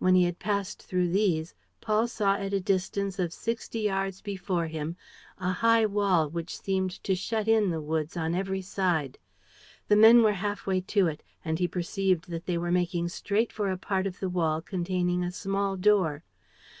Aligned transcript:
When 0.00 0.16
he 0.16 0.24
had 0.24 0.40
passed 0.40 0.82
through 0.82 1.10
these, 1.10 1.54
Paul 1.80 2.08
saw 2.08 2.34
at 2.34 2.52
a 2.52 2.58
distance 2.58 3.20
of 3.20 3.32
sixty 3.32 3.78
yards 3.82 4.20
before 4.20 4.66
him 4.66 4.96
a 5.38 5.52
high 5.52 5.86
wall 5.86 6.28
which 6.28 6.58
seemed 6.58 6.90
to 7.04 7.14
shut 7.14 7.46
in 7.46 7.70
the 7.70 7.80
woods 7.80 8.16
on 8.16 8.34
every 8.34 8.60
side. 8.60 9.18
The 9.86 9.94
men 9.94 10.24
were 10.24 10.32
half 10.32 10.66
way 10.66 10.80
to 10.80 11.06
it; 11.06 11.22
and 11.44 11.60
he 11.60 11.68
perceived 11.68 12.28
that 12.28 12.46
they 12.46 12.58
were 12.58 12.72
making 12.72 13.10
straight 13.10 13.52
for 13.52 13.70
a 13.70 13.78
part 13.78 14.08
of 14.08 14.18
the 14.18 14.28
wall 14.28 14.60
containing 14.60 15.22
a 15.22 15.30
small 15.30 15.76
door. 15.76 16.24